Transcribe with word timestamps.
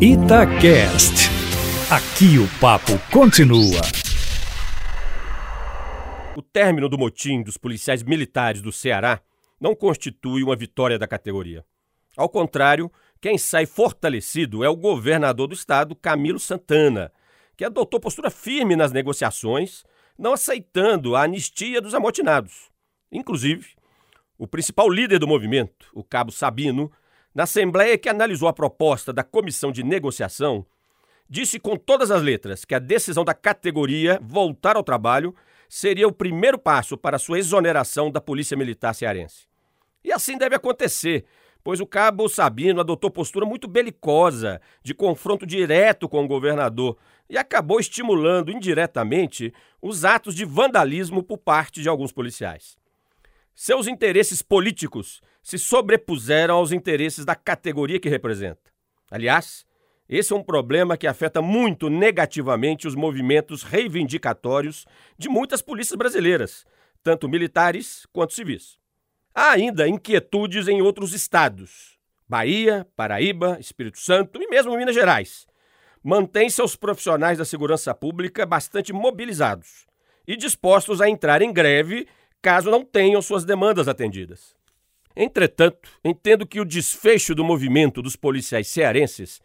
Itacast. 0.00 1.28
Aqui 1.90 2.38
o 2.38 2.46
papo 2.60 2.92
continua. 3.12 3.80
O 6.36 6.40
término 6.40 6.88
do 6.88 6.96
motim 6.96 7.42
dos 7.42 7.56
policiais 7.56 8.04
militares 8.04 8.62
do 8.62 8.70
Ceará 8.70 9.20
não 9.60 9.74
constitui 9.74 10.44
uma 10.44 10.54
vitória 10.54 11.00
da 11.00 11.08
categoria. 11.08 11.64
Ao 12.16 12.28
contrário, 12.28 12.88
quem 13.20 13.36
sai 13.36 13.66
fortalecido 13.66 14.62
é 14.62 14.68
o 14.68 14.76
governador 14.76 15.48
do 15.48 15.54
estado, 15.54 15.96
Camilo 15.96 16.38
Santana, 16.38 17.10
que 17.56 17.64
adotou 17.64 17.98
postura 17.98 18.30
firme 18.30 18.76
nas 18.76 18.92
negociações, 18.92 19.82
não 20.16 20.32
aceitando 20.32 21.16
a 21.16 21.24
anistia 21.24 21.80
dos 21.80 21.92
amotinados. 21.92 22.70
Inclusive, 23.10 23.70
o 24.38 24.46
principal 24.46 24.88
líder 24.88 25.18
do 25.18 25.26
movimento, 25.26 25.90
o 25.92 26.04
cabo 26.04 26.30
Sabino, 26.30 26.88
na 27.34 27.44
Assembleia 27.44 27.98
que 27.98 28.08
analisou 28.08 28.48
a 28.48 28.52
proposta 28.52 29.12
da 29.12 29.22
comissão 29.22 29.70
de 29.70 29.82
negociação, 29.82 30.66
disse 31.28 31.60
com 31.60 31.76
todas 31.76 32.10
as 32.10 32.22
letras 32.22 32.64
que 32.64 32.74
a 32.74 32.78
decisão 32.78 33.24
da 33.24 33.34
categoria 33.34 34.18
voltar 34.22 34.76
ao 34.76 34.82
trabalho 34.82 35.34
seria 35.68 36.08
o 36.08 36.12
primeiro 36.12 36.58
passo 36.58 36.96
para 36.96 37.18
sua 37.18 37.38
exoneração 37.38 38.10
da 38.10 38.20
Polícia 38.20 38.56
Militar 38.56 38.94
cearense. 38.94 39.46
E 40.02 40.10
assim 40.10 40.38
deve 40.38 40.54
acontecer, 40.54 41.26
pois 41.62 41.80
o 41.80 41.86
cabo 41.86 42.28
Sabino 42.28 42.80
adotou 42.80 43.10
postura 43.10 43.44
muito 43.44 43.68
belicosa, 43.68 44.60
de 44.82 44.94
confronto 44.94 45.44
direto 45.44 46.08
com 46.08 46.24
o 46.24 46.28
governador, 46.28 46.96
e 47.28 47.36
acabou 47.36 47.78
estimulando 47.78 48.50
indiretamente 48.50 49.52
os 49.82 50.04
atos 50.04 50.34
de 50.34 50.46
vandalismo 50.46 51.22
por 51.22 51.36
parte 51.36 51.82
de 51.82 51.88
alguns 51.88 52.10
policiais. 52.10 52.78
Seus 53.60 53.88
interesses 53.88 54.40
políticos 54.40 55.20
se 55.42 55.58
sobrepuseram 55.58 56.54
aos 56.54 56.70
interesses 56.70 57.24
da 57.24 57.34
categoria 57.34 57.98
que 57.98 58.08
representa. 58.08 58.70
Aliás, 59.10 59.66
esse 60.08 60.32
é 60.32 60.36
um 60.36 60.44
problema 60.44 60.96
que 60.96 61.08
afeta 61.08 61.42
muito 61.42 61.90
negativamente 61.90 62.86
os 62.86 62.94
movimentos 62.94 63.64
reivindicatórios 63.64 64.86
de 65.18 65.28
muitas 65.28 65.60
polícias 65.60 65.98
brasileiras, 65.98 66.64
tanto 67.02 67.28
militares 67.28 68.06
quanto 68.12 68.32
civis. 68.32 68.78
Há 69.34 69.50
ainda 69.50 69.88
inquietudes 69.88 70.68
em 70.68 70.80
outros 70.80 71.12
estados. 71.12 71.98
Bahia, 72.28 72.86
Paraíba, 72.94 73.58
Espírito 73.58 73.98
Santo 73.98 74.40
e 74.40 74.46
mesmo 74.46 74.76
Minas 74.76 74.94
Gerais. 74.94 75.48
Mantém 76.00 76.48
seus 76.48 76.76
profissionais 76.76 77.38
da 77.38 77.44
segurança 77.44 77.92
pública 77.92 78.46
bastante 78.46 78.92
mobilizados 78.92 79.88
e 80.28 80.36
dispostos 80.36 81.00
a 81.00 81.10
entrar 81.10 81.42
em 81.42 81.52
greve 81.52 82.06
caso 82.42 82.70
não 82.70 82.84
tenham 82.84 83.20
suas 83.20 83.44
demandas 83.44 83.88
atendidas. 83.88 84.56
Entretanto, 85.16 85.88
entendo 86.04 86.46
que 86.46 86.60
o 86.60 86.64
desfecho 86.64 87.34
do 87.34 87.44
movimento 87.44 88.00
dos 88.00 88.14
policiais 88.14 88.68
cearenses 88.68 89.40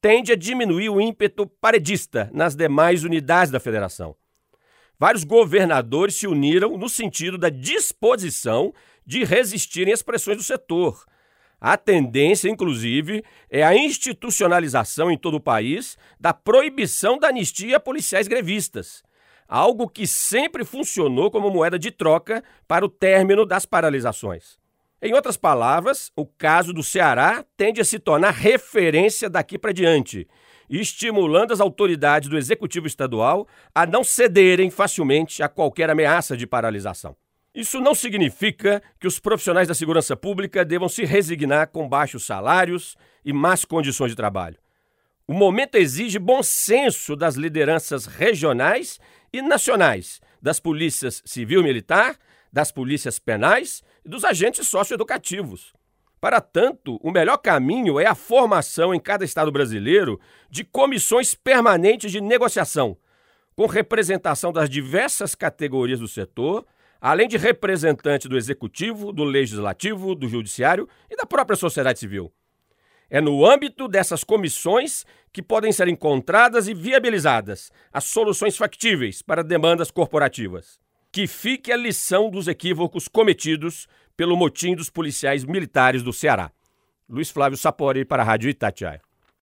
tende 0.00 0.32
a 0.32 0.36
diminuir 0.36 0.88
o 0.88 1.00
ímpeto 1.00 1.46
paredista 1.46 2.30
nas 2.32 2.56
demais 2.56 3.04
unidades 3.04 3.52
da 3.52 3.60
federação. 3.60 4.16
Vários 4.98 5.24
governadores 5.24 6.14
se 6.14 6.26
uniram 6.26 6.78
no 6.78 6.88
sentido 6.88 7.36
da 7.36 7.48
disposição 7.48 8.72
de 9.04 9.24
resistirem 9.24 9.92
às 9.92 10.02
pressões 10.02 10.36
do 10.36 10.42
setor. 10.42 11.04
A 11.60 11.76
tendência, 11.76 12.48
inclusive, 12.48 13.22
é 13.50 13.62
a 13.62 13.76
institucionalização 13.76 15.10
em 15.10 15.18
todo 15.18 15.34
o 15.34 15.40
país 15.40 15.96
da 16.18 16.32
proibição 16.32 17.18
da 17.18 17.28
anistia 17.28 17.76
a 17.76 17.80
policiais 17.80 18.26
grevistas 18.26 19.02
algo 19.52 19.86
que 19.86 20.06
sempre 20.06 20.64
funcionou 20.64 21.30
como 21.30 21.50
moeda 21.50 21.78
de 21.78 21.90
troca 21.90 22.42
para 22.66 22.86
o 22.86 22.88
término 22.88 23.44
das 23.44 23.66
paralisações. 23.66 24.56
Em 25.02 25.12
outras 25.12 25.36
palavras, 25.36 26.10
o 26.16 26.24
caso 26.24 26.72
do 26.72 26.82
Ceará 26.82 27.44
tende 27.54 27.78
a 27.78 27.84
se 27.84 27.98
tornar 27.98 28.30
referência 28.30 29.28
daqui 29.28 29.58
para 29.58 29.70
diante, 29.70 30.26
estimulando 30.70 31.52
as 31.52 31.60
autoridades 31.60 32.30
do 32.30 32.38
executivo 32.38 32.86
estadual 32.86 33.46
a 33.74 33.84
não 33.84 34.02
cederem 34.02 34.70
facilmente 34.70 35.42
a 35.42 35.50
qualquer 35.50 35.90
ameaça 35.90 36.34
de 36.34 36.46
paralisação. 36.46 37.14
Isso 37.54 37.78
não 37.78 37.94
significa 37.94 38.82
que 38.98 39.06
os 39.06 39.20
profissionais 39.20 39.68
da 39.68 39.74
segurança 39.74 40.16
pública 40.16 40.64
devam 40.64 40.88
se 40.88 41.04
resignar 41.04 41.68
com 41.68 41.86
baixos 41.86 42.24
salários 42.24 42.96
e 43.22 43.34
más 43.34 43.66
condições 43.66 44.12
de 44.12 44.16
trabalho. 44.16 44.56
O 45.28 45.34
momento 45.34 45.76
exige 45.76 46.18
bom 46.18 46.42
senso 46.42 47.14
das 47.14 47.36
lideranças 47.36 48.06
regionais 48.06 48.98
e 49.32 49.40
nacionais, 49.40 50.20
das 50.40 50.60
polícias 50.60 51.22
civil 51.24 51.60
e 51.60 51.64
militar, 51.64 52.16
das 52.52 52.70
polícias 52.70 53.18
penais 53.18 53.82
e 54.04 54.08
dos 54.08 54.24
agentes 54.24 54.68
socioeducativos. 54.68 55.72
Para 56.20 56.40
tanto, 56.40 57.00
o 57.02 57.10
melhor 57.10 57.38
caminho 57.38 57.98
é 57.98 58.06
a 58.06 58.14
formação 58.14 58.94
em 58.94 59.00
cada 59.00 59.24
estado 59.24 59.50
brasileiro 59.50 60.20
de 60.48 60.62
comissões 60.62 61.34
permanentes 61.34 62.12
de 62.12 62.20
negociação, 62.20 62.96
com 63.56 63.66
representação 63.66 64.52
das 64.52 64.70
diversas 64.70 65.34
categorias 65.34 65.98
do 65.98 66.06
setor, 66.06 66.64
além 67.00 67.26
de 67.26 67.36
representantes 67.36 68.28
do 68.28 68.36
executivo, 68.36 69.12
do 69.12 69.24
legislativo, 69.24 70.14
do 70.14 70.28
judiciário 70.28 70.88
e 71.10 71.16
da 71.16 71.26
própria 71.26 71.56
sociedade 71.56 71.98
civil. 71.98 72.32
É 73.14 73.20
no 73.20 73.44
âmbito 73.44 73.88
dessas 73.88 74.24
comissões 74.24 75.04
que 75.30 75.42
podem 75.42 75.70
ser 75.70 75.86
encontradas 75.86 76.66
e 76.66 76.72
viabilizadas 76.72 77.70
as 77.92 78.04
soluções 78.04 78.56
factíveis 78.56 79.20
para 79.20 79.44
demandas 79.44 79.90
corporativas. 79.90 80.80
Que 81.12 81.26
fique 81.26 81.70
a 81.70 81.76
lição 81.76 82.30
dos 82.30 82.48
equívocos 82.48 83.08
cometidos 83.08 83.86
pelo 84.16 84.34
motim 84.34 84.74
dos 84.74 84.88
policiais 84.88 85.44
militares 85.44 86.02
do 86.02 86.10
Ceará. 86.10 86.50
Luiz 87.06 87.30
Flávio 87.30 87.58
Sapori 87.58 88.02
para 88.02 88.22
a 88.22 88.24
Rádio 88.24 88.48
Itatiaia. 88.48 89.02